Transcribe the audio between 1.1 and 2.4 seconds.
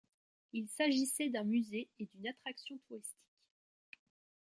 d'un musée et d'une